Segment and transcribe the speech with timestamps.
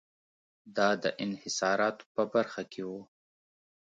[0.75, 2.91] دا د انحصاراتو په برخه کې و.